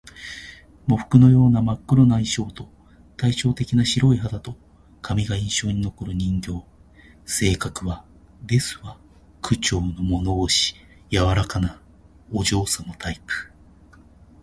[0.87, 2.67] 喪服のような真っ黒な衣装と、
[3.17, 4.55] 対照的な白い肌と
[5.03, 6.63] 髪が印象に残る人形。
[7.23, 8.03] 性格は
[8.41, 8.97] 「ですわ」
[9.43, 10.73] 口調の物腰
[11.11, 11.79] 柔らかな
[12.31, 13.51] お嬢様タイプ